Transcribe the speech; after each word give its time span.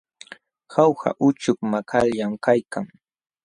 Jauja 0.75 1.09
uchuk 1.29 1.57
malkallam 1.71 2.33
kaykan. 2.45 2.85